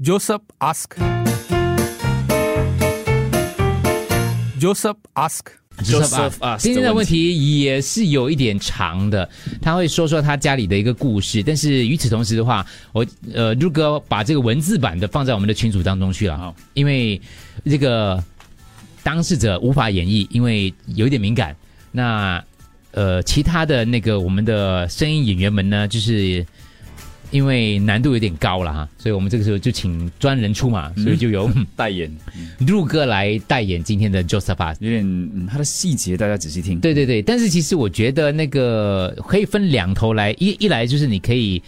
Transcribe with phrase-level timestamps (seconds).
[0.00, 0.94] Joseph ask.
[4.60, 5.48] Joseph ask.
[5.82, 9.28] Joseph 今天的问题也是有一点长的，
[9.60, 17.20] 他会说说他家里的一个故事，但是与此同时的话，我呃，如哥把这个文字版的放在我们的群组当中去了哈，因为
[17.64, 18.22] 这个
[19.02, 21.56] 当事者无法演绎，因为有一点敏感。
[21.90, 22.40] 那
[22.92, 26.46] 呃，其他的那个我们的声音演员们呢，就是
[27.30, 32.10] 因为难度有点高了哈，所以我们这个时候就请专人出马，所以就由 代言，
[32.66, 36.80] 陆哥来代言今天的 Joseph 有点嗯，他的细节大家仔细听。
[36.80, 41.62] 对对对，但是其实我觉得那个可以分两头来，一一来就是你可以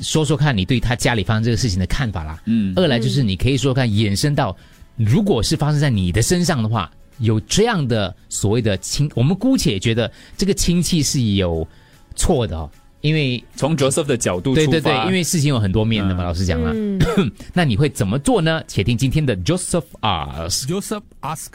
[0.00, 4.56] 说说看你对他家里发生这个事情的看法啦，嗯，二来就是你可以说说看衍生到，
[4.96, 11.66] 如果是发生在你的身上的话，有这样的所谓的亲，我们姑且觉得这个亲戚是有
[12.14, 12.70] 错的哦，
[13.02, 17.00] 因为从 Joseph 的角度出发，对对对，因为事情有很多面的嘛，嗯老师讲了，嗯，
[17.52, 18.62] 那你会怎么做呢？
[18.68, 20.66] 且听今天的 Joseph Ars。
[20.68, 21.50] Joseph ask.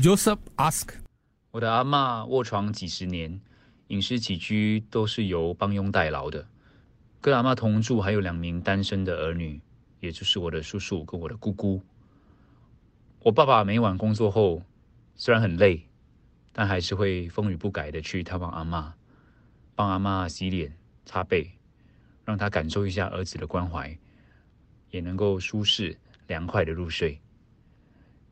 [0.00, 0.90] Joseph ask.
[1.50, 3.40] 我的阿嬷卧床几十年，
[3.88, 6.46] 饮食起居都是由帮佣代劳的。
[7.20, 9.60] 跟阿嬷同住还有两名单身的儿女，
[9.98, 11.82] 也就是我的叔叔跟我的姑姑。
[13.24, 14.62] 我爸爸每晚工作后，
[15.16, 15.84] 虽然很累，
[16.52, 18.94] 但还是会风雨不改的去探望阿妈，
[19.74, 21.50] 帮阿妈洗脸、擦背，
[22.24, 23.96] 让她感受一下儿子的关怀，
[24.90, 27.18] 也能够舒适凉快的入睡。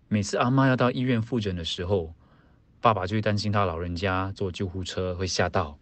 [0.08, 2.12] 每次阿妈要到医院复诊的时候，
[2.80, 5.78] 爸爸就会担心他老人家坐救护车会吓到，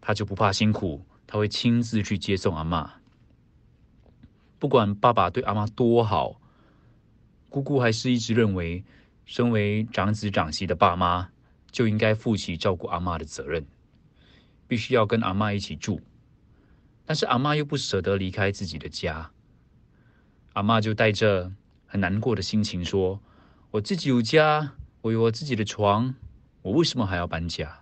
[0.00, 2.94] 他就不怕辛苦，他会亲自去接送阿妈。
[4.58, 6.40] 不管爸爸对阿妈多好，
[7.48, 8.84] 姑姑还是一直认为，
[9.24, 11.30] 身为长子长媳的爸妈
[11.74, 13.66] 就应该负起照顾阿嬷的责任，
[14.68, 16.00] 必须要跟阿嬷一起住。
[17.04, 19.32] 但是阿嬷又不舍得离开自己的家，
[20.52, 21.50] 阿嬷就带着
[21.84, 23.20] 很难过的心情说
[23.72, 26.14] ：“我自己有家，我有我自己的床，
[26.62, 27.80] 我为什么还要搬家？”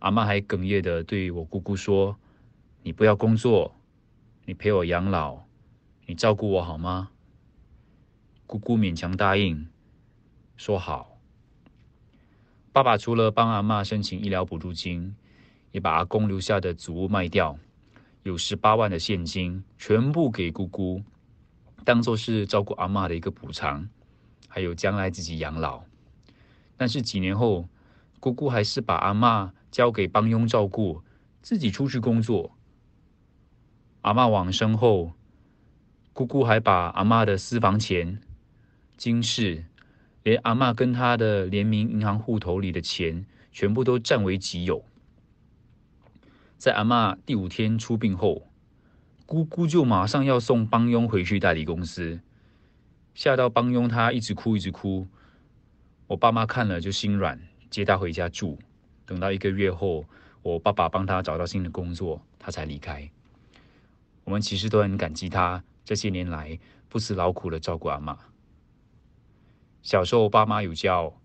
[0.00, 2.18] 阿嬷还哽咽的对我姑姑说
[2.82, 3.72] ：“你不要工作，
[4.46, 5.44] 你陪我养老，
[6.06, 7.10] 你照顾我好吗？”
[8.48, 9.68] 姑姑勉强答应，
[10.56, 11.07] 说好。
[12.72, 15.14] 爸爸除了帮阿嬷申请医疗补助金，
[15.72, 17.58] 也把阿公留下的祖屋卖掉，
[18.22, 21.02] 有十八万的现金，全部给姑姑，
[21.84, 23.88] 当做是照顾阿嬷的一个补偿，
[24.46, 25.82] 还有将来自己养老。
[26.76, 27.68] 但是几年后，
[28.20, 31.02] 姑姑还是把阿嬷交给帮佣照顾，
[31.42, 32.52] 自己出去工作。
[34.02, 35.12] 阿嬷往生后，
[36.12, 38.20] 姑姑还把阿嬷的私房钱、
[38.96, 39.64] 金饰，
[40.28, 44.84] 连阿嬷跟她的联名银行户头里的钱，全部都占为己有。
[46.58, 48.46] 在阿嬷第五天出殡后，
[49.24, 52.20] 姑姑就马上要送帮佣回去代理公司，
[53.14, 55.08] 吓到帮佣他一直哭一直哭。
[56.08, 57.40] 我爸妈看了就心软，
[57.70, 58.58] 接他回家住。
[59.06, 60.04] 等到一个月后，
[60.42, 63.10] 我爸爸帮他找到新的工作，他才离开。
[64.24, 66.58] 我们其实都很感激他这些年来
[66.90, 68.14] 不辞劳苦的照顾阿嬷。
[69.82, 71.18] 小时候，爸妈有教，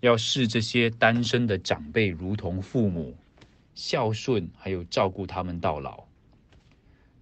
[0.00, 3.16] 要视这些单身的长辈如同父母，
[3.74, 6.04] 孝顺还有照顾他们到老。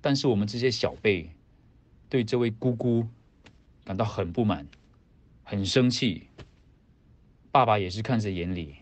[0.00, 1.30] 但是我们这些小辈
[2.10, 3.08] 对这位姑姑
[3.84, 4.66] 感到很不满，
[5.42, 6.28] 很生气。
[7.50, 8.74] 爸爸也是看在眼里，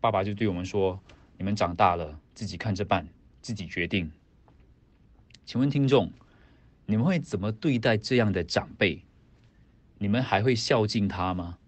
[0.00, 0.98] 爸爸就对我们说
[1.38, 3.06] ：“你们长大了，自己看着办，
[3.40, 4.10] 自己决定。”
[5.46, 6.10] 请问听众，
[6.86, 9.02] 你们会怎么对待这样的长辈？
[9.98, 11.58] 你们还会孝敬他吗？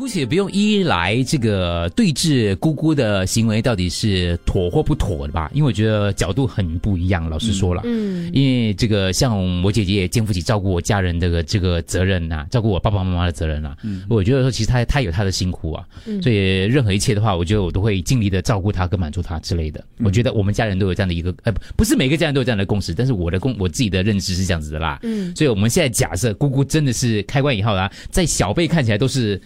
[0.00, 7.28] 姑且不用一一来这个对峙姑姑的行为到底是妥或不妥的吧，因为我觉得角度很不一样。
[7.28, 13.76] 老实说了，嗯因为这个像我姐姐也肩负起照顾我家人这个这个责任呐、照顾我爸爸妈妈的责任呐、
[14.08, 19.84] 我觉得说其实她她有她的辛苦啊，嗯所以任何一切的话，我觉得我都会尽力的照顾她跟满足她之类的。
[19.98, 24.98] 我觉得我们家人都有这样的一个，呃，不不是每个家人都有这样的共识，但是我的共我自己的认知是这样子的啦。
[25.02, 29.38] 嗯所以我们现在假设姑姑真的是开关以后啊，在小辈看起来都是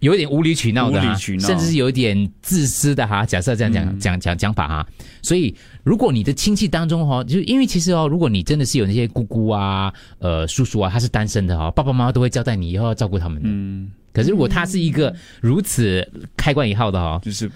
[0.00, 3.24] 有一点无理取闹的、啊，无理取闹甚至是有一点自私的哈。
[3.24, 4.86] 假设这样讲、讲讲讲法哈，
[5.22, 5.54] 所以
[5.84, 13.48] 如果你的亲戚当中哈，就因为其实哦，如果你真的是有那些姑姑啊、呃叔叔啊，他是单身的哈，爸爸妈妈都会交代你以后要照顾他们的。
[13.50, 16.06] 嗯，可是如果他是一个如此
[16.36, 17.50] 开关以后的哈，就是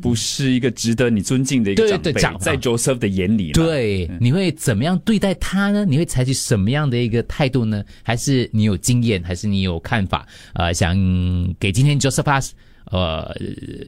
[0.00, 5.84] 不是一个值得你尊敬的一个对长辈，对长在 Joseph 的眼里，对，你会怎么样对待他呢？
[5.84, 7.84] 你会采取什么样的一个态度呢？
[8.02, 10.26] 还是你有经验，还是你有看法？
[10.54, 10.96] 呃，想
[11.60, 12.50] 给今天 Josephus
[12.86, 13.36] 呃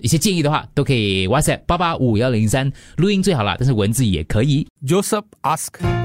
[0.02, 4.66] 一些建议的话，都可以 WhatsApp 八八五幺零三录音最好啦，但是文字也可以。
[4.86, 6.03] Joseph ask.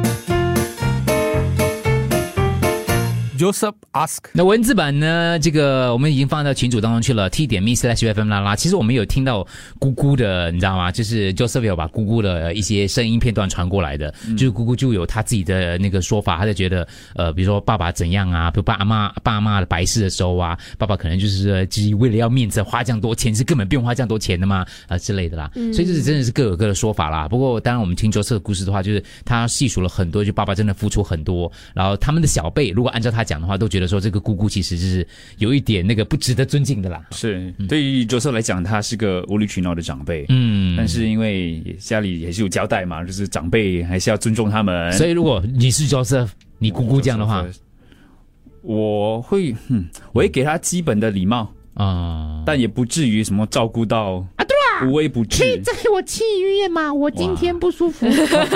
[3.40, 4.18] Joseph ask.
[4.34, 5.40] 那文字版呢？
[5.40, 8.54] 这个我们已经放到群组当中去了，t 点 me slash fm 啦啦。
[8.54, 9.48] 其实我们有听到
[9.80, 10.92] 姑姑的，你知道吗？
[10.92, 25.50] 就是 Joseph 有把姑姑的一些声音片段传过来的，就是姑姑就有她自己的那个说法，她就觉得呃，比如说爸爸怎样啊，比如爸阿妈爸妈的白事的时候啊，爸爸可能就是呃就是为了要面子花这样多钱，是根本不用花这样多钱的嘛啊、之类的啦。
[25.54, 27.26] 所以这是真的是各有各的说法啦。
[27.26, 37.06] 不过当然我们听 Joseph 的故事的话，就是他细数了很多，就爸爸真的付出很多，然后他们的小辈如果按照他讲的话，都觉得说这个姑姑其实是有一点那个不值得尊敬的啦。
[37.12, 40.26] 是对于 Joseph 来讲，他是个无理取闹的长辈。
[40.30, 44.92] 嗯，但是因为家里也是有交代嘛，就是长辈还是要尊重他们。
[44.94, 47.46] 所以如果你是 Joseph，你姑姑这样的话，
[48.64, 55.44] 我会，嗯，我会给他基本的礼貌，啊、但也不至于什么照顾到啊，对啊，无微不至。
[55.84, 58.06] 给我去医院吗，我今天不舒服，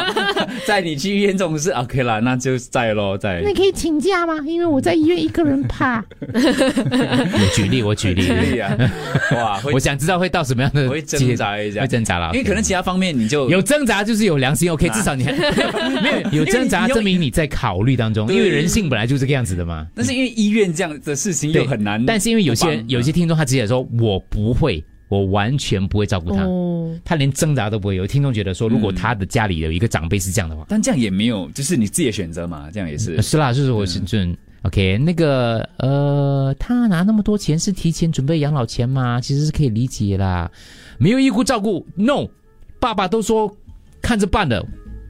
[0.65, 3.41] 在你去医院这种事，OK 啦，那就在咯，在。
[3.43, 4.39] 那可以请假吗？
[4.45, 6.03] 因为我在医院一个人怕。
[6.33, 8.75] 我举例，我举例，可以啊，
[9.31, 19.87] 哇， 我想知道会到什么样的我会挣扎一下会挣扎啦，因为可能其他方面你就有挣扎就是有良心，OK，至少你还没有有挣扎，证明你在考虑当中，因为人性本来就是这个样子的嘛。
[19.95, 24.83] 但是因为医院这样的事情又很难，但是因为有些人有些听众他直接说我不会，
[25.13, 27.95] 我完全不会照顾他，哦，他连挣扎都不会。
[27.95, 33.21] 有听众觉得说，如果他的家里有一个长辈是这样的话，但这样也没有，就是你自己的选择嘛，这样也是。
[33.21, 34.37] 是啦，就是我是嗯这。
[34.63, 39.19] OK，那个呃，他拿那么多钱是提前准备养老钱吗？
[39.19, 40.49] 其实是可以理解啦，
[40.97, 42.27] 没有义务照顾，no，
[42.79, 43.53] 爸爸都说
[44.01, 44.65] 看着办的。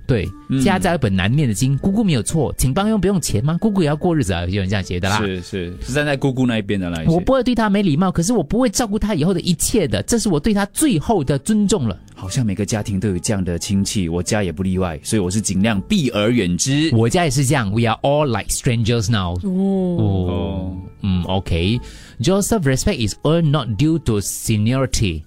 [0.06, 3.58] 对，嗯家家有本难念的经，姑姑没有错，请帮佣不用钱吗？
[3.62, 5.20] 姑姑也要过日子啊，有人这样觉得啦。
[5.20, 7.00] 是是是站在姑姑那一边的啦。
[7.00, 11.98] 也是我不会对她没礼貌，可是我不会照顾她以后的一切的，这是我对她最后的尊重了。
[12.16, 16.90] 好像每个家庭都有这样的亲戚，我家也不例外，所以我是尽量避而远之。
[16.94, 19.36] 我家也是这样，We are all like strangers now。
[19.44, 21.80] 哦，哦，嗯，OK。
[22.22, 25.24] Joseph respect is earned not due to seniority.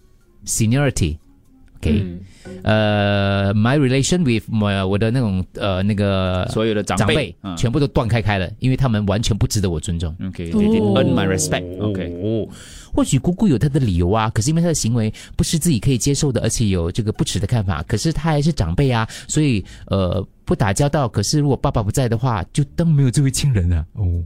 [1.87, 2.19] OK，、
[2.63, 10.15] 呃、m y relation with my 我的那种呃那个所有的长长辈嗯全部都断开开了，因为他们完全不值得我尊重。
[10.27, 11.65] OK，they did earn my respect。
[11.81, 12.49] OK，哦，
[12.93, 21.09] 或许姑姑有她的理由啊，可是因为她的行为不是自己可以接受的，而且有这个不耻的看法，可是她还是长辈啊，所以呃不打交道。
[21.09, 23.85] 可是如果爸爸不在的话，就当没有这位亲人啊。
[23.95, 24.23] 哦，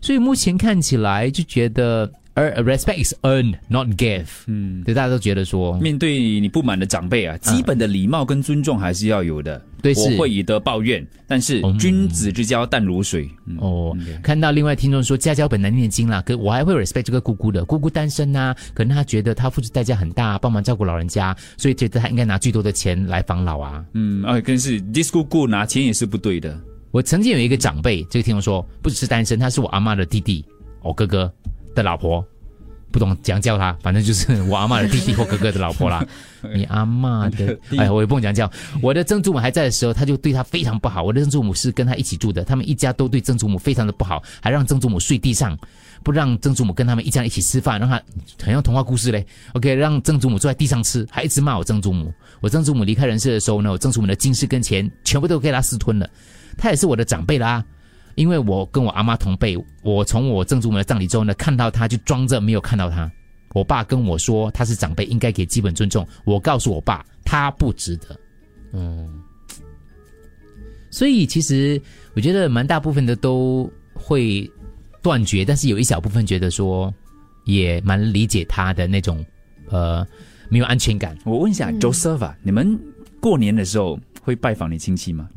[0.00, 4.26] 所以目前看起来就觉得，而 respect is earned not give。
[4.46, 9.60] 嗯，对，大家都觉得说，面对你不满的长辈啊，基本的礼貌跟尊重还是要有的。
[9.82, 13.28] 对是我会以德报怨，但是嗯君子之交淡如水。
[13.46, 23.84] 嗯哦，看到另外听众说家教本难念经啦，可我还会 respect 这个姑姑的，姑姑单身呐、可能她觉得她付出代价很大，帮忙照顾老人家，所以觉得她应该拿最多的钱来防老啊。
[23.94, 26.58] 嗯，啊，更是 this 姑姑拿钱也是不对的。
[26.90, 30.44] 我曾经有一个长辈，这个听众说不只是单身，他是我阿妈的弟弟，
[30.82, 31.32] 哦哥哥
[31.76, 32.24] 的老婆，
[32.90, 36.04] 不懂怎样叫他，反正就是 我阿妈的弟弟或哥哥的老婆啦。
[36.54, 38.50] 你阿妈的， 哎，我也不懂怎样叫。
[38.80, 41.02] 我的曾祖母还在的时候，他就对他非常不好。
[41.02, 45.58] 我的曾祖母是跟他一起住的，他们一家都对曾祖母非常的不好，还让曾祖母睡地上，
[46.02, 48.00] 不让曾祖母跟他们一家人一起吃饭，让他
[48.42, 49.26] 很像童话故事嘞。
[49.52, 52.12] OK，让曾祖母坐在地上吃，还一直骂我曾祖母。
[52.40, 56.08] 我曾祖母离开人世的时候呢，我曾祖母的金饰跟钱全部都给他私吞了。
[56.56, 57.62] 他也是我的长辈啦，
[58.16, 63.10] 因为我跟我阿妈同辈，我从我曾祖母的葬礼之后呢，看到她就装着没有看到她。
[63.54, 66.06] 我爸跟我说他是长辈，应该给基本尊重。
[66.24, 68.14] 我告诉我爸，他不值得。
[68.72, 69.18] 嗯，
[70.90, 71.80] 所以其实
[72.14, 74.50] 我觉得蛮大部分的都会
[75.00, 76.92] 断绝，但是有一小部分觉得说
[77.44, 79.24] 也蛮理解他的那种
[79.70, 80.06] 呃
[80.50, 81.16] 没有安全感。
[81.24, 82.78] 我问一下、Joseph 啊，你们
[83.20, 85.30] 过年的时候会拜访你亲戚吗？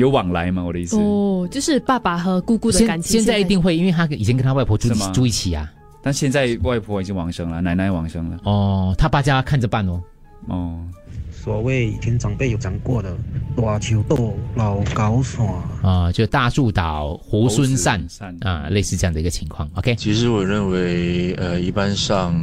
[0.00, 0.64] 有往来吗？
[0.64, 0.96] 我的意思。
[0.96, 3.12] 哦，就是爸爸和姑姑的感情。
[3.12, 5.70] 现现在一定会，因为他以前跟他外婆住住一起啊。
[6.02, 8.38] 但现在外婆已经往生了，奶奶往生了。
[8.44, 10.02] 哦，他爸家看着办哦。
[10.46, 10.80] 哦，
[11.30, 13.16] 所谓以前长辈有讲过的
[13.56, 15.46] “大树豆，老高山”。
[15.82, 19.68] 啊、就大树倒猢狲散散啊、类似这样的一个情况。
[19.74, 22.34] OK，其实我认为，呃，一般上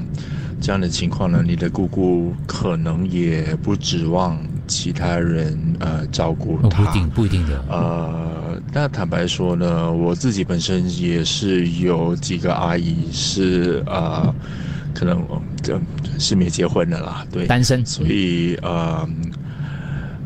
[0.60, 6.84] 这样的情况呢，你的姑姑可能也不指望其他人呃照顾哦，她。
[6.84, 7.64] 不一定，不一定的。
[7.70, 14.34] 呃，那坦白说呢，我自己本身也是有几个阿姨是呃，
[14.96, 15.24] 可能
[15.62, 15.80] 这、
[16.20, 19.08] 是没结婚的啦，对，单身，所以呃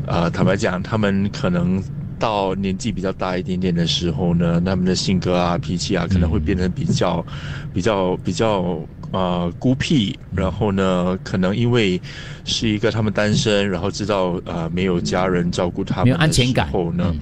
[0.06, 1.82] 呃，坦白讲，他们可能
[2.22, 7.26] 到年纪比较大一点点的时候呢，他们的性格啊、脾气啊，可能会变得比较、
[7.74, 8.78] 比较、比较
[9.10, 10.16] 呃孤僻。
[10.32, 12.00] 然后呢，可能因为
[12.44, 17.12] 是一个他们单身，然后知道呃没有家人照顾他们，没有安全感后呢。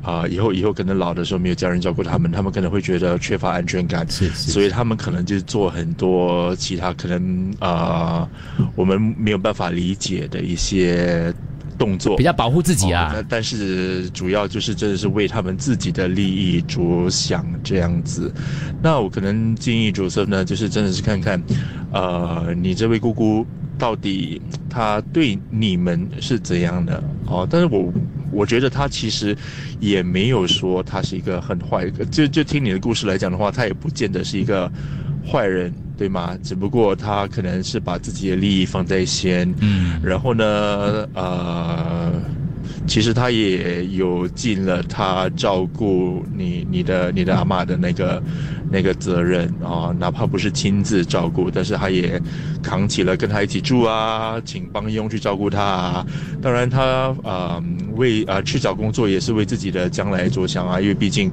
[0.00, 8.26] 啊、以后以后可能老的时候没有家人照顾他们，他们可能会觉得缺乏安全感，是是所以他们可能就做很多其他可能啊、
[8.74, 11.32] 我们没有办法理解的一些
[11.78, 13.26] 动作，比较保护自己啊哦但。
[13.28, 18.32] 但是主要就是真的是为他们自己的利益着想这样子。
[18.82, 21.40] 那我可能建议主色呢，就是真的是看看，
[21.92, 23.46] 呃，你这位姑姑
[23.78, 27.46] 到底她对你们是怎样的哦？
[27.48, 27.92] 但是我
[28.32, 29.36] 我觉得她其实
[29.78, 34.70] 也没有说她是一个很坏，就就听你的故事来讲的话，她也不见得是一个
[35.24, 35.72] 坏人。
[35.98, 36.38] 对吗？
[36.44, 42.12] 只不过他可能是把自己的利益放在先，嗯，然后呢，呃，
[42.86, 48.22] 其实他也有尽了他照顾你、你的、你的阿妈的那个
[48.70, 52.22] 那个责任啊、哪怕不是亲自照顾，但是他也
[52.62, 56.06] 扛起了跟他一起住啊，请帮佣去照顾他啊。
[56.40, 57.60] 当然他，呃
[57.96, 61.28] 为啊、去找工作也是为自己的将来着想啊，因为毕竟。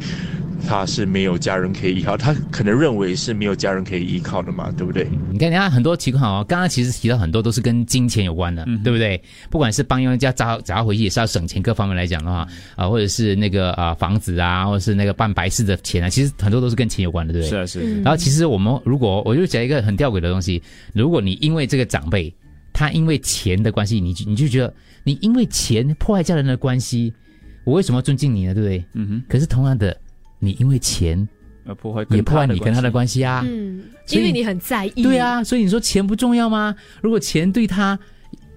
[0.68, 5.08] 他是没有家人可以依靠，他可能认为是没有家人可以依靠的嘛，对不对？
[5.32, 9.22] 你看，人家很多情况哦，刚刚其实提到很多都是跟金钱有关的，对不对？
[9.50, 17.50] 不管是帮佣家砸砸回去也是要省钱，各方面来讲的话，啊、或者是那个啊、房子啊，或者是那个办白事的钱啊，其实很多都是跟钱有关的，对不对？
[17.50, 20.62] 是啊是嗯然后其实我们如果我就讲一个很吊诡的东西，
[20.94, 22.34] 如果你因为这个长辈，
[22.74, 27.14] 他因为钱的关系，你就你就觉得你因为钱破坏家人的关系，
[27.64, 28.54] 我为什么要尊敬你呢？
[28.54, 28.86] 对不对？
[28.94, 29.96] 嗯哼，可是同样的，
[30.46, 31.28] 你因为钱
[31.66, 32.92] 而破坏也破坏你跟他的。
[32.92, 33.44] 关系啊。
[33.46, 35.04] 嗯，因为你很在意。
[35.04, 36.76] 对，啊，所以你说钱不重要吗？
[37.02, 37.98] 如果钱对他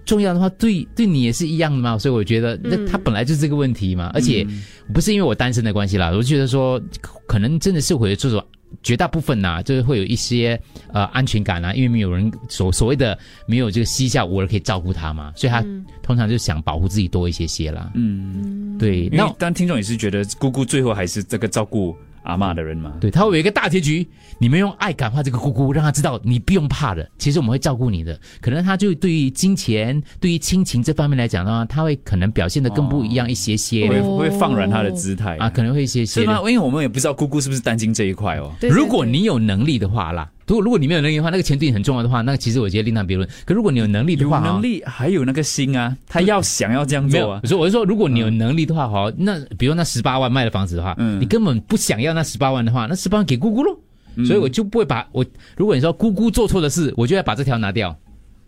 [0.05, 1.97] 重要的话，对对你也是一样的嘛。
[1.97, 4.11] 所以我觉得，那嗯他本来就是这个问题嘛。
[4.13, 4.45] 而且
[4.93, 6.81] 不是因为我单身的关系啦，我就觉得说，
[7.27, 8.43] 可能真的是会有这种
[8.81, 10.59] 绝大部分呐、就是会有一些
[10.93, 15.85] 呃安全感啊，因为没有人所所谓的没有这个膝下无人可以照顾他嘛，所以他嗯。
[16.01, 17.91] 通常就想保护自己多一些些啦。
[17.93, 22.93] 嗯，对，那当听众也是觉得姑姑最后还是这个照顾阿嬷的人嘛。
[22.99, 24.07] 对，他会有一个大结局，
[24.37, 28.19] 你们用爱感化这个姑姑，让她知道你不用怕的，其实我们会照顾你的。
[28.41, 36.39] 可能他就对于金钱、对于亲情这方面来讲的话，他会可能表现的更不一样一些些会、哦会放软他的姿态啊，可能会一些些的是吗？。
[36.49, 38.51] 因为我们也不知道姑姑是不是担心这一块哦。
[38.59, 43.27] 对对如果你有能力的话啦，如果如果你没有能力的话，那个钱对你很重要的话，那其实我觉得另当别论。
[43.45, 47.41] 可如果你有能力的话有话，能力还有那个心啊，他要想要这样做啊，。
[47.45, 53.77] 所以我是说，如果你有能力的话，哈、那比如那十八万卖的房子的话，嗯你根本不想要那十八万的话，那十八万给姑姑喽。
[54.15, 55.23] 嗯所以我就不会把我，
[55.55, 57.95] 如果你说姑姑做错的事，我就要把这条拿掉，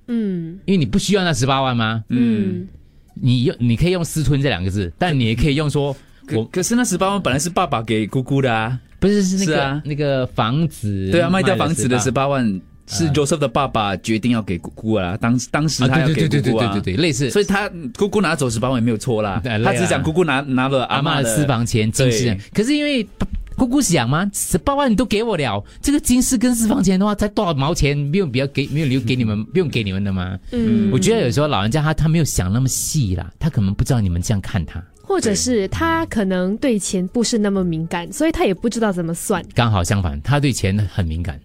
[0.08, 2.04] 嗯因为你不需要那十八万吗？
[2.10, 2.68] 嗯，
[3.14, 5.96] 你用你可以用私吞这两个字，但你也可以用说，我
[6.36, 9.82] 可可是那十八万本来是爸爸给姑姑的啊，不是是那个是啊。
[9.86, 16.74] 那个房子，对啊，卖掉房子的十八万是 Joseph 的爸爸决定要给姑姑啊，当当时啊，他要对对对给姑姑啊。
[16.74, 23.08] 对对对，对，类似，所以他姑姑拿走十八万也没有错啦，对他只是讲姑姑拿拿了阿妈的私房钱、金饰，可是因为
[23.56, 30.38] 姑姑想嘛，十八万你都给我了，这个金饰跟私房钱的话，才多少毛钱，没有必要给，没有留给你们，不用给你们的吗？
[30.52, 30.90] 嗯。
[30.92, 39.44] 我觉得有时候老人家他他没有想那么细啦，他可能不知道你们这样看他，或者是他可能对钱不是那么敏感，所以他也不知道怎么算。
[39.54, 41.38] 刚好相反，他对钱很敏感，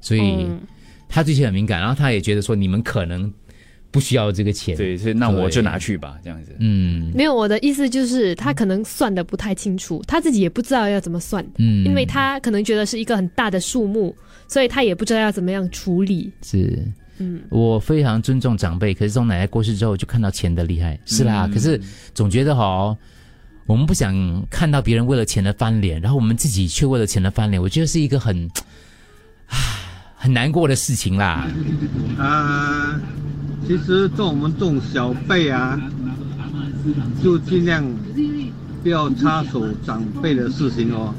[0.00, 0.60] 所以嗯
[1.08, 3.32] 他对钱很敏感，然后他也觉得说你们可能
[3.92, 6.50] 不需要这个钱，，对，所以那我就拿去吧，这样子。
[6.58, 14.12] 嗯没有，我的意思就是他可能算的不太清楚，他自己也不知道要怎么算，嗯，因为他可能觉得是一个很大的数目，
[14.48, 16.32] 所以他也不知道要怎么样处理。
[16.42, 16.82] 是。
[17.18, 21.46] 嗯，我非常尊重长辈，可是从奶奶过世之后，就看到钱的厉害，是啦。
[21.52, 21.78] 可是
[22.14, 22.96] 总觉得哈，
[23.72, 24.14] 我们不想
[24.50, 28.46] 看到别人为了钱的翻脸，然后我们自己却为了钱的翻脸，我觉得是一个很，
[29.48, 29.56] 唉
[30.14, 31.48] 很难过的事情啦。
[32.18, 33.00] 啊，
[33.66, 35.80] 其实做我们这种小辈啊，
[37.24, 37.82] 就尽量
[38.82, 41.14] 不要插手长辈的事情哦。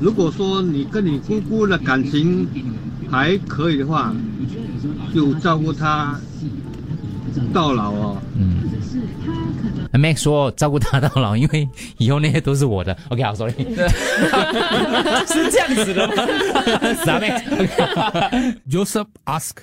[0.00, 2.48] 如果说你跟你姑姑的感情
[3.08, 4.12] 还可以的话，
[5.14, 6.18] 就照顾她
[7.52, 8.16] 到老哦。
[8.36, 8.62] 嗯
[9.92, 11.68] ，Max 说照顾他到老，因为
[11.98, 12.96] 以后那些都是我的。
[13.10, 13.52] OK，好，sorry，
[15.26, 16.14] 是这样子的吗？
[17.02, 18.54] 是啊，Max。
[18.70, 19.56] Joseph ask.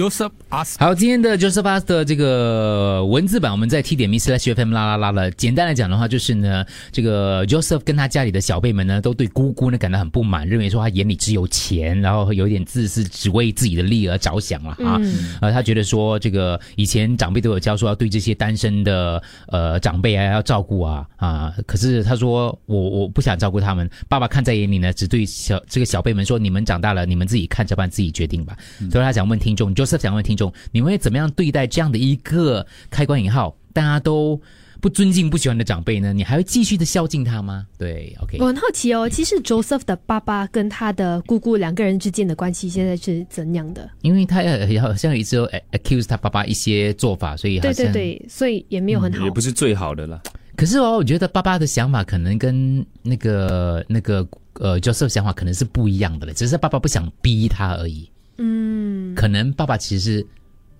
[0.00, 4.54] Joseph Ask 好，今天的 Joseph Ask 的这个文字版，我们在 T 点 m i s l a s h
[4.54, 5.30] FM 啦啦啦了。
[5.32, 14.96] 简单来讲的话，就是呢，这个 Joseph 跟他家里的小辈们呢，都对姑姑呢感到很不满，认为说他眼里只有钱，然后有一点自私，只为自己的利而着想了啊。
[15.02, 28.56] 嗯呃，他觉得说这个以前长辈都有教说要对这些单身的呃长辈啊要照顾啊啊，可是他说我我不想照顾他们，爸爸看在眼里呢，只对小这个小辈们说，你们长大了，你们自己看着办，自己决定吧。
[28.90, 34.40] 所以他想问听众，Joseph 想问听众，你们会怎么样对待这样的一个开关引号大家都
[34.80, 36.12] 不尊敬、不喜欢的长辈呢？
[36.12, 37.66] 你还会继续的孝敬他吗？
[37.76, 43.90] 对，OK，我很好奇哦，其实 Joseph 的爸爸跟他的姑姑两个人之间的关系现在是怎样的？
[44.00, 49.24] 因为他呃好像一直有 accuse 他爸爸一些做法，所以好对像对对，所以也没有很好。
[49.24, 50.22] 也不是最好的了。
[50.56, 58.10] 可是哦，我觉得爸爸的想法可能跟那个那个呃 Joseph 想法可能是不一样的了，只是爸爸不想逼他而已。
[58.42, 60.26] 嗯，可能爸爸其实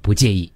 [0.01, 0.51] 不介意。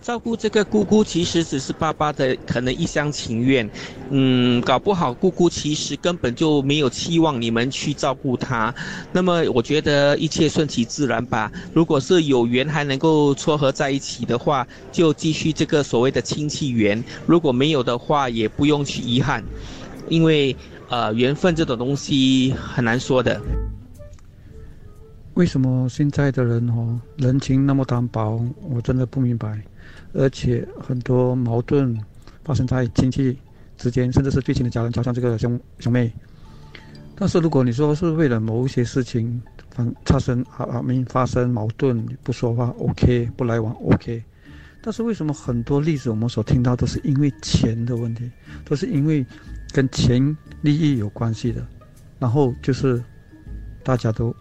[0.00, 3.68] 照顾这个姑姑其实只是爸爸的可能一厢情愿，
[4.10, 8.72] 嗯，搞不好姑姑其实根本就没有期望你们去照顾她。
[9.12, 11.50] 那么我觉得一切顺其自然吧。
[11.74, 19.42] 如果是有缘还能够撮合在一起的话，就继续这个所谓的亲戚缘；如果没有的话，也不用去遗憾，
[20.08, 20.54] 因为
[20.88, 23.40] 呃缘分这种东西很难说的。
[25.36, 28.42] 为什么现在的人哦人情那么单薄？
[28.70, 29.62] 我真的不明白，
[30.14, 31.94] 而且很多矛盾
[32.42, 33.38] 发生在亲戚
[33.76, 36.10] 之间，甚至是最亲的家人，就像这个兄兄妹。
[37.14, 39.40] 但是如果你说是为了某一些事情
[39.70, 44.22] 反差生啊啊没发生矛盾不说话 OK 不来往 OK，
[44.80, 48.30] 但是为什么很多例子我们所听到都是因为钱的问题，
[48.64, 49.24] 都是因为
[49.70, 51.62] 跟钱利益有关系的，
[52.18, 53.04] 然后就是
[53.82, 54.34] 大家都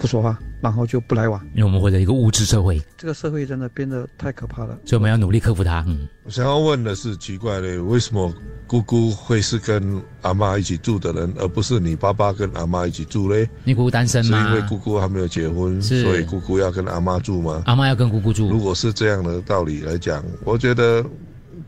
[0.00, 1.38] 不说话，然后就不来往。
[1.54, 4.78] 因为我们活在一个物质社会，这个社会真的变得太可怕了。
[4.86, 5.84] 所以我们要努力克服它。
[5.86, 8.32] 嗯，我想要问的是，奇怪的，为什么
[8.66, 13.46] 姑姑会是跟阿妈一起住的人，而不是你爸爸跟阿妈一起住嘞？
[13.62, 14.42] 你姑姑单身吗？
[14.42, 17.62] 是因为姑姑还没有结婚，所以姑姑要跟阿妈住吗？
[17.66, 18.48] 阿妈要跟姑姑住。
[18.48, 21.04] 如果是这样的道理来讲，我觉得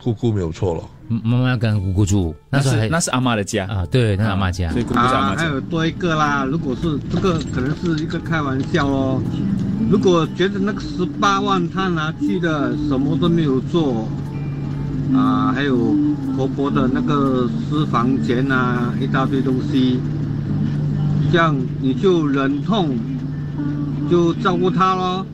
[0.03, 0.83] 姑姑没有错了。
[1.23, 4.71] 妈妈要跟姑姑住，那时候还是那是阿妈的家啊，对，那是阿妈家。
[4.71, 5.42] 所以姑姑是阿啊，妈家。
[5.42, 6.45] 还有多一个啦。
[6.45, 9.23] 如果是这个，可能是一个开玩笑哦。
[9.90, 14.09] 如果觉得那个十八万他拿去的什么都没有做，
[15.12, 15.95] 啊，还有
[16.37, 19.98] 婆婆的那个私房钱啊，一大堆东西，
[21.31, 22.96] 这样你就忍痛
[24.11, 25.27] 就照顾他喽。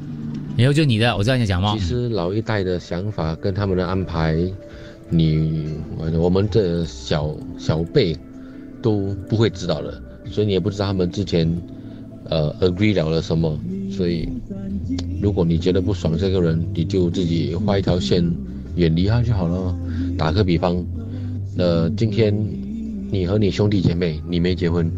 [0.56, 1.84] 以后就你的，我知道你讲吗其？
[1.84, 4.36] 实老一代的想法跟他们的安排，
[5.10, 8.16] 你我我们这小小辈
[8.82, 11.50] 都不会知道的，所以你也不知道他们之前
[12.24, 13.58] 呃 agree 了了什么。
[13.90, 14.28] 所以
[15.20, 18.24] 如果你觉得不爽这个人，你就自己画一条线，
[18.76, 19.76] 远离他就好了。
[20.16, 20.84] 打个比方，
[21.56, 22.32] 呃，今天
[23.10, 24.90] 你和你兄弟姐妹你没结婚，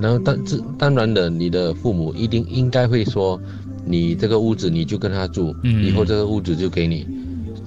[0.00, 3.40] 然后当自当然的，你的父母一定应该会说。
[3.84, 7.04] 你这个屋子你就跟他住，嗯以后这个屋子就给你，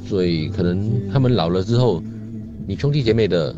[0.08, 2.02] 所以可能他们老了之后，
[2.68, 3.54] 你兄弟姐妹的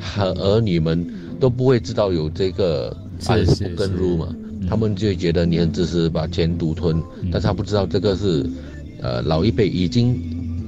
[0.00, 1.06] 和儿女们
[1.40, 3.68] 都不会知道有这个是按是。
[3.74, 4.34] 跟 rule 嘛，
[4.68, 8.44] 他们就会觉得你很自私，把钱独吞，但是他不知道这个是，
[9.00, 10.14] 呃，老一辈已经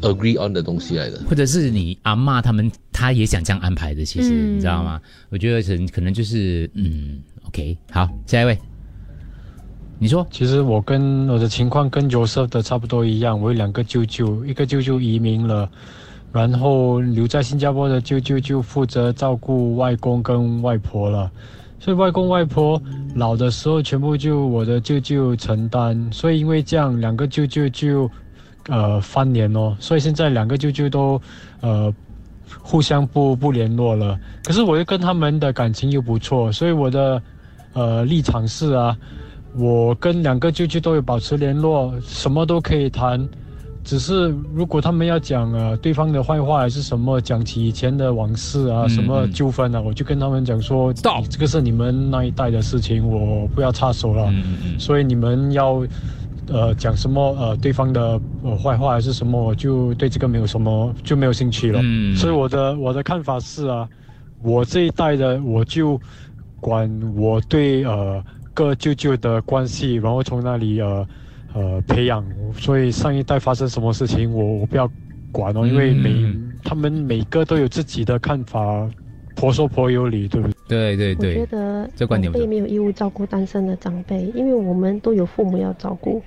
[0.03, 1.21] agree on 的东西来的。
[1.29, 4.57] 或者是你阿妈他们，他也想这样安排的，其实、嗯。
[4.57, 5.01] 你知道吗？
[5.29, 7.19] 我觉得可能可能就是嗯
[7.49, 8.59] ，OK，好，下一位，
[10.03, 10.27] 你说。
[10.31, 15.69] 其实我跟我的情况跟 Joseph 的差不多一样，我有两个舅舅，一个舅舅移民了，
[16.33, 21.31] 然后留在新加坡的舅舅就负责照顾外公跟外婆了，
[21.79, 22.81] 所以外公外婆
[23.15, 28.11] 老的时候全部就我的舅舅承担，所以因为这样两个舅舅就
[28.69, 31.21] 呃翻脸哦，所以现在两个舅舅都
[31.61, 31.93] 呃
[32.59, 37.23] 互相不不联络了，可是我又跟他们的感情又不错，所以我的
[37.75, 38.97] 呃立场是啊。
[39.57, 43.29] 我跟两个舅舅都有保持联络，什么都可以谈。
[43.83, 54.31] 只是如果他们要讲呃对方的坏话还是什么，讲起以前的往事啊，嗯什么嗯纠纷啊，我就跟他们讲说，到这个是你们那一代的事情，我不要插手了。
[54.79, 55.83] 所以你们要
[56.49, 61.81] 呃讲什么呃对方的呃坏话还是什么，我就对这个没有什么就没有兴趣了。
[61.83, 63.89] 嗯所以我的我的看法是啊，
[64.43, 65.99] 我这一代的我就
[66.61, 68.23] 管我对呃
[68.55, 71.09] 各舅舅的关系，然后从那里呃
[71.55, 72.25] 呃培养。
[72.55, 74.91] 所以上一代发生什么事情，我我不要
[75.33, 78.87] 管哦，因为每、嗯他们每个都有自己的看法，
[79.35, 80.95] 婆说婆有理，对不对？
[80.95, 86.23] 对对对我觉，得这观点长辈没有义务照顾单身的长辈，因为我们都有父母要照顾，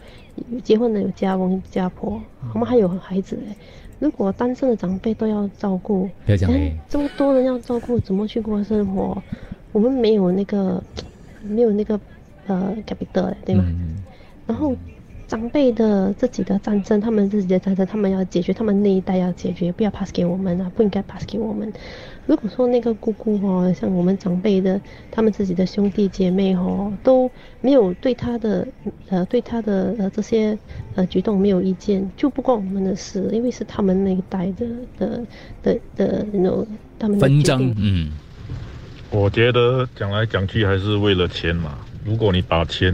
[0.63, 2.19] 结婚的有家翁家婆，
[2.55, 3.55] 我们还有孩子哎。
[3.99, 9.21] 如果单身的长辈都要照顾，不要讲哎这么多人要照顾，怎么去过生活？
[9.71, 10.83] 我们没有那个，
[11.43, 11.97] 没有那个
[12.47, 13.65] 呃 capital，对吗？
[14.45, 14.75] 然后
[15.27, 21.71] 长辈的自己的战争，他们自己的战争，他们要解决，他们那一代要解决，不要 pass 给我们啊，不应该 pass 给我们。
[22.25, 24.79] 如果说那个姑姑哦，像我们长辈的，
[25.11, 27.29] 他们自己的兄弟姐妹哦，都
[27.61, 28.67] 没有对他的
[29.09, 30.57] 呃对他的呃这些
[30.95, 35.21] 呃举动没有意见，就不关我们的事，因为是他们那一代的的
[35.63, 36.67] 的的那种
[36.99, 38.11] 他们的纷争，嗯，
[39.09, 41.79] 我觉得讲来讲去还是为了钱嘛。
[42.05, 42.93] 如果你把钱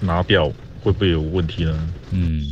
[0.00, 0.48] 拿掉，
[0.82, 1.94] 会不会有问题呢？
[2.12, 2.42] 嗯，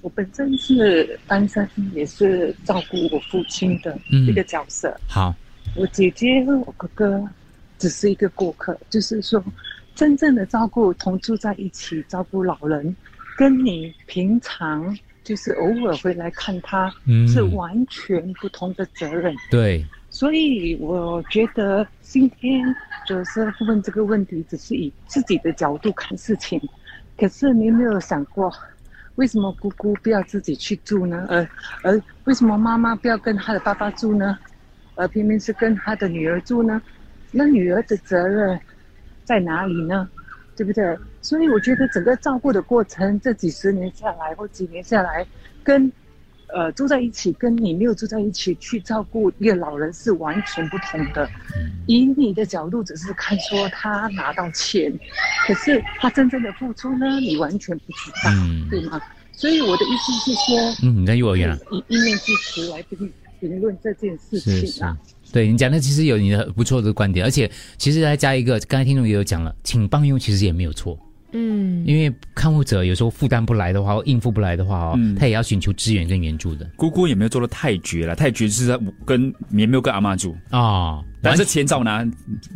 [0.00, 4.96] 我本身是单身，也是照顾我父亲的一个角色。
[5.06, 5.34] 好，
[5.76, 7.28] 我姐姐和我哥哥
[7.78, 9.42] 只是一个过客，就是说，
[9.94, 12.96] 真正的照顾同住在一起照顾老人，
[13.36, 19.34] 跟你平常就是偶尔回来看他，嗯是完全不同的责任。
[19.50, 19.84] 对，
[20.18, 22.60] 所以我觉得今天
[23.06, 26.60] 就是问这个问题，只是以自己的角度看事情。
[27.16, 28.52] 可是你有没有想过，
[29.14, 31.24] 为什么姑姑不要自己去住呢？
[31.28, 31.48] 而
[31.84, 34.36] 而为什么妈妈不要跟她的爸爸住呢？
[34.96, 36.82] 而偏偏是跟她的女儿住呢？
[37.30, 38.58] 那女儿的责任
[39.22, 40.10] 在哪里呢？
[40.56, 40.98] 对不对？
[41.22, 45.24] 所以我觉得整个照顾的过程，这几十年下来或几年下来，
[45.62, 45.92] 跟
[46.54, 51.28] 呃住在一起，跟你没有住在一起去照顾一个老人是完全不同的。
[51.86, 54.92] 以你的角度，只是看说他拿到钱，
[55.46, 58.30] 可是他真正的付出呢，你完全不知道，
[58.70, 59.00] 对吗？
[59.32, 61.58] 所以我的意思是说，嗯，你在幼儿园啊？
[61.70, 64.98] 以一面之词来评评论这件事是是情啊。，
[65.32, 70.98] 对你讲的其实有你的不错的观点，而且其实还加一个，刚才听众也有讲了，请帮佣其实也没有错。
[71.32, 75.14] 嗯，因为看护者有时候负担不来的话，或应付不来的话哦，嗯。
[75.14, 76.68] 他也要寻求支援跟援助的。
[76.76, 80.36] 姑姑也没有做的太绝了，太绝是在跟也没有跟阿妈住。
[80.50, 82.04] 啊，但是钱照拿，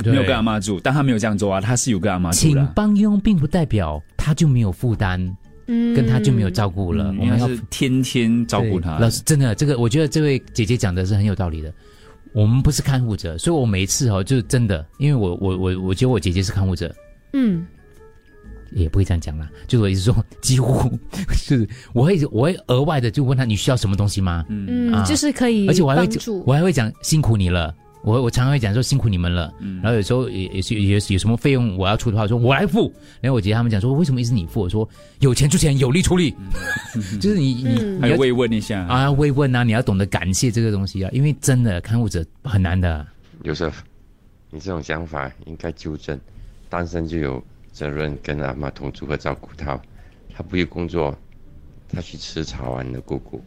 [0.02, 2.72] 对没有跟阿妈住，但他没有这样做啊，他是有跟阿妈住请的。
[2.74, 5.20] 帮佣并不代表他就没有负担，
[5.66, 5.94] 嗯。
[5.94, 7.12] 跟他就没有照顾了。
[7.12, 8.98] 嗯我们要天天照顾他。
[8.98, 11.72] 老师，真的，这个我觉得这位姐姐讲的是很有道理的。
[12.32, 16.90] 我们不是看护者，所以我每一次哦，就是真的，因为我我我我觉得我姐姐是看护者，
[17.34, 17.66] 嗯，
[18.74, 19.48] 也不会这样讲啦。
[19.66, 20.90] 就是我意思说，几乎
[21.32, 24.44] 是我会我会额外的就问他你需要什么东西吗？
[24.48, 26.08] 嗯就是可以而且我还会
[26.44, 27.74] 我还会讲辛苦你了。
[28.04, 32.92] 我我常常会讲说辛苦你们了，然后有时候也也是也是有什么费用我要出的话，我说我来付。
[33.20, 34.60] 然后我姐姐他们讲说为什么一直你付？
[34.62, 34.88] 我说
[35.20, 36.34] 有钱出钱，有力出力，
[37.20, 43.06] 就是你你嗯你要慰问一下啊，慰问啊，你要懂得感谢这个东西啊，因为真的看护者很难的。
[43.44, 43.70] 有时候
[44.50, 46.18] 你这种想法应该纠正，
[46.68, 47.40] 单身就有
[47.72, 49.80] 责任跟阿妈同住和照顾他，
[50.34, 51.16] 他不去工作，
[51.88, 53.42] 他去吃草完的姑姑，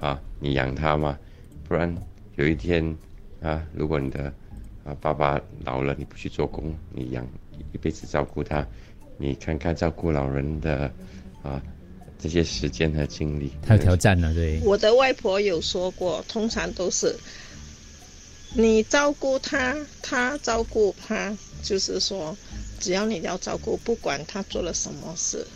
[0.00, 1.18] 啊，你养他吗？
[1.68, 1.94] 不然
[2.36, 2.96] 有一天
[3.42, 4.32] 啊，如果你的
[4.84, 7.26] 啊爸爸老了，你不去做工，你养
[7.72, 8.66] 一辈子照顾他，
[9.18, 10.90] 你看看照顾老人的
[11.42, 11.62] 啊
[12.18, 14.60] 这些时间和精力，太有挑战了，对。
[14.64, 17.14] 我的外婆有说过，通常都是
[18.58, 22.34] 你照顾他，他照顾他，就是说，
[22.80, 25.46] 只要你要照顾，不管他做了什么事，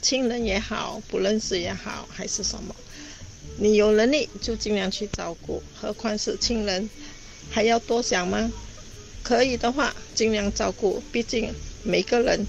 [0.00, 2.72] 亲人也好，不认识也好，还是什么，
[3.58, 6.88] 你有能力就尽量去照顾，何况是亲人，
[7.50, 8.52] 还要多想吗？
[9.24, 12.46] 可以的话，尽量照顾，毕竟每个人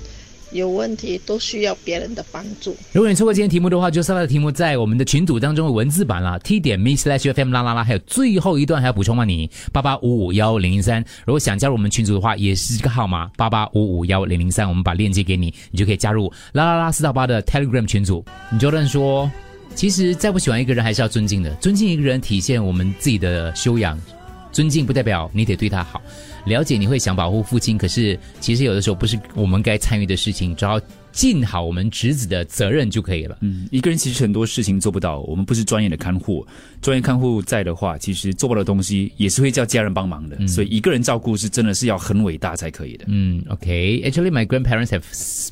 [0.51, 2.75] 有问题都需要别人的帮助。
[2.91, 9.25] 如果你错过今天题目的话，就稍后的题目在我们的群组当中的文字版啦，t 点 me slash fm 啦啦啦，还有最后一段还要补充吗？
[9.25, 18.23] 你八八五五幺零零三，如果想加入我们群组的话，也是这个号码八八五五幺零零三，我们把链接给你，你就可以加入啦啦啦四到八的 Telegram 群组。
[18.51, 19.29] 你就认说，
[19.75, 23.99] 其实再不喜欢一个人，还是要尊敬的，尊敬一个人体现我们自己的修养，
[24.57, 26.01] 尊敬不代表你得对他好。
[26.47, 30.81] 了解你会想保护父亲，可是其实有的时候不是我们该参与的事情，只要
[31.17, 33.35] 尽好我们侄子的责任就可以了。
[33.41, 36.45] 嗯，一个人其实很多事情做不到，我们不是专业的看护，
[36.79, 43.05] 专业看护在的话，其实做不到的东西也是会叫家人帮忙的，所以一个人照顾是真的是要很伟大才可以的。
[43.07, 44.03] 嗯，OK。
[44.05, 45.01] Actually, my grandparents have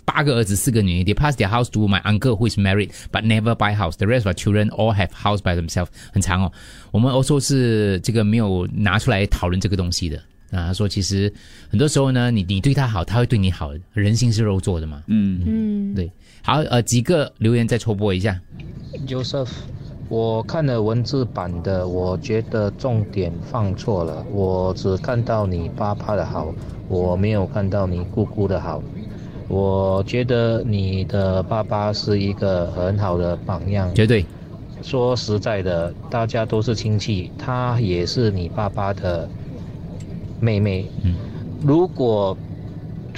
[0.05, 1.03] 八个儿子，四个女。
[1.03, 3.95] They passed their house to my uncle who is married but never buy house.
[3.97, 5.87] The rest of our children all have house by themselves.
[6.13, 6.51] 很长哦。
[6.91, 10.21] 我们 also 是这个没有拿出来讨论这个东西的。
[10.55, 11.31] 啊，他说其实
[11.69, 13.71] 很多时候呢，你你对他好，他会对你好。
[13.93, 15.03] 人心是肉做的嘛。
[15.07, 16.11] 嗯嗯，对。
[16.41, 18.39] 好，呃，几个留言再抽播一下。
[19.07, 19.49] Joseph，
[20.07, 24.25] 我看了文字版的，我觉得重点放错了。
[24.31, 26.53] 我只看到你爸爸的好，
[26.87, 28.81] 我没有看到你姑姑的好。
[29.47, 34.25] 我觉得你的爸爸是一个很好的榜样，绝对。
[34.81, 39.27] 说实在的，大家都是亲戚，他也是你爸爸的
[40.39, 40.89] 妹妹。
[41.03, 41.15] 嗯，
[41.61, 42.37] 如果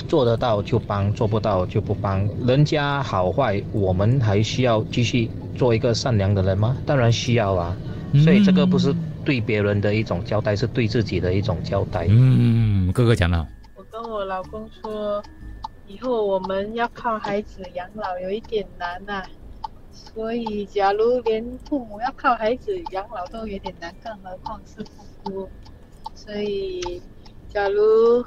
[0.07, 2.27] 做得到就帮，做不到就不帮。
[2.45, 6.77] 人家好坏，我们还需要继续做一个善良的人吗？
[6.85, 7.75] 当然需要啊。
[8.23, 12.05] 所以这个不是对别人的一种交代，是对自己的一种交代。
[12.09, 13.45] 嗯，哥哥讲了。
[13.75, 15.21] 我跟我老公说，
[15.87, 19.23] 以后我们要靠孩子养老，有一点难呐、
[19.91, 24.83] 所以，假如连父母要靠孩子养老都有点难，更何况是
[25.23, 25.49] 姑姑。
[26.17, 27.01] 所以，
[27.47, 28.23] 假如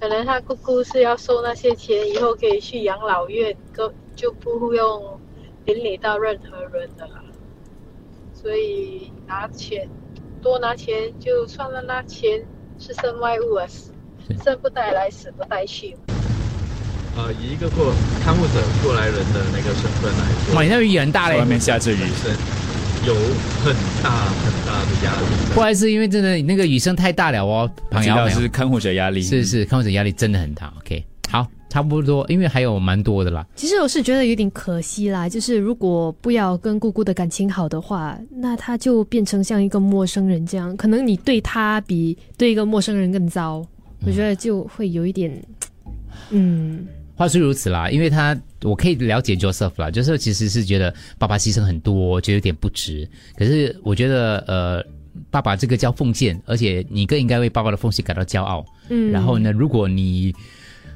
[0.00, 5.20] 可能他姑姑是要收那些钱，以后可以去养老院，就就不用
[5.66, 7.22] 邻里到任何人的了。
[8.32, 9.88] 所以拿钱
[10.40, 12.46] 多拿钱，就算了那钱
[12.78, 13.66] 是身外物啊，
[14.42, 15.96] 生不带来，死不带去。
[17.16, 17.92] 呃，以一个过
[18.24, 21.98] 看护者过来人的那个身份来说，哇，你那雨很大嘞，外面下着雨，
[23.06, 23.14] 有
[23.64, 25.54] 很大很大的压力。
[25.54, 30.72] 不好意思，因为真的那个雨声太大了哦，朋友是看护者压力，是是看护者压力真的很大。
[30.78, 33.44] OK，好，差不多，因为还有蛮多的啦。
[33.56, 43.66] 其实我是觉得有点可惜啦，就是如果不要跟姑姑的感情好的话，那他就变成像一个陌生人这样，可能你对他比对一个陌生人更糟，
[44.06, 45.42] 我觉得就会有一点，
[46.30, 46.86] 嗯。
[47.14, 53.08] 话是如此啦，因为他我可以了解 Joseph 啦，Joseph 其实是觉得爸爸牺牲很多，觉得有点不值。
[53.36, 54.84] 可是我觉得呃，
[55.30, 58.64] 爸爸这个叫奉献，而且你更应该为爸爸的奉献感到骄傲。
[58.88, 60.34] 嗯，然后呢，如果你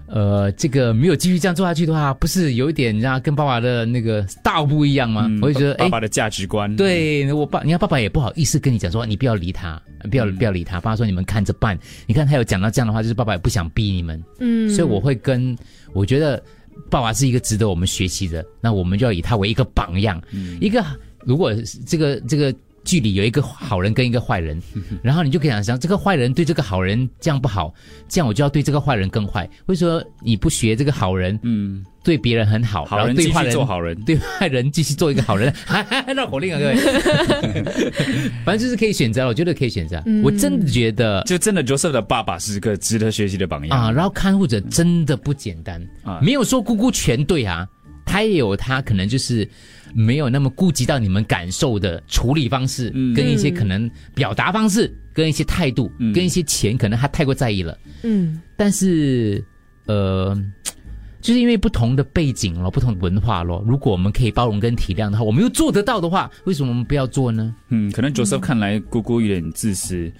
[0.06, 5.30] 呃这个没有继续这样做下去的话，不是有一点让跟爸爸的那个道不一样吗？
[5.42, 10.80] 我就觉得爸爸的价值观，对我爸，你看爸爸也不好意思跟你讲说你不要理他，不要不要理他。
[10.80, 11.78] 爸爸说你们看着办。
[12.06, 14.22] 你看他有讲到这样的话，就是爸爸也不想逼你们。
[14.40, 15.56] 嗯，所以我会跟。
[15.92, 16.42] 我觉得
[16.90, 20.20] 爸爸是一个值得我们学习的，那我们就要以他为一个榜样。
[20.60, 20.84] 一个
[21.24, 21.54] 如果
[21.86, 22.54] 这个这个
[22.86, 24.62] 剧里有一个好人跟一个坏人，
[25.02, 27.74] 然后你就可以想象，这个坏人对这个好人这样不好，
[28.08, 29.46] 这样我就要对这个坏人更坏。
[29.66, 31.38] 为什么你不学这个好人？
[31.42, 35.52] 嗯，对别人很好，好人对坏人做好人，对坏人继续做一个好人，
[36.16, 36.76] 绕口令啊，各位。
[38.46, 40.02] 反正就是可以选择，我觉得可以选择。
[40.22, 43.90] 我真的觉得，就真的 Joseph 的爸爸是个值得学习的榜样啊。
[43.90, 47.66] 然后看护者真的不简单啊，没有说姑姑全对啊，
[48.04, 49.48] 他也有他可能就是
[49.96, 57.76] 没有那么顾及到你们感受的处理方式，跟一些可能表达方式，跟一些态度，跟一些钱，可能他太过在意了。
[58.02, 59.42] 嗯，但是
[59.86, 60.36] 呃。
[61.22, 63.64] 就是因为不同的背景咯，不同的文化咯。
[63.66, 67.52] 如果我们可以包容跟体谅的话，我们又做得到的话，为什么我们不要做呢？
[67.70, 70.12] 嗯，可能 Joseph 看来姑姑有点自私，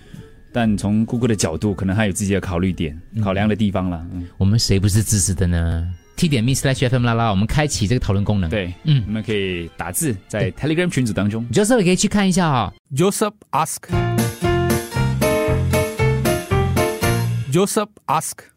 [0.51, 4.05] 但从姑姑的角度，可能还有自己的考虑点、考量的地方了。
[4.15, 8.49] 嗯，我们谁不是自私的呢？T 点 Miss Slash FM 啦啦，我们开启这个讨论功能。
[8.49, 12.73] 对，嗯，你们可以打字在 Telegram 群组当中，Joseph 可以去看一下哈。
[12.95, 13.83] Joseph ask.
[17.53, 18.56] Joseph ask.